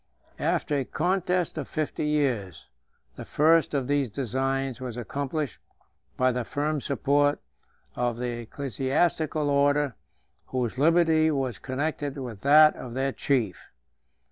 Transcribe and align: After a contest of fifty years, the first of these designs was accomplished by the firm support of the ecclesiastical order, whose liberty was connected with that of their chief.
After 0.39 0.79
a 0.79 0.83
contest 0.83 1.59
of 1.59 1.67
fifty 1.67 2.07
years, 2.07 2.69
the 3.17 3.23
first 3.23 3.75
of 3.75 3.85
these 3.87 4.09
designs 4.09 4.81
was 4.81 4.97
accomplished 4.97 5.59
by 6.17 6.31
the 6.31 6.43
firm 6.43 6.81
support 6.81 7.39
of 7.95 8.17
the 8.17 8.39
ecclesiastical 8.39 9.47
order, 9.47 9.93
whose 10.47 10.79
liberty 10.79 11.29
was 11.29 11.59
connected 11.59 12.17
with 12.17 12.41
that 12.41 12.75
of 12.77 12.95
their 12.95 13.11
chief. 13.11 13.69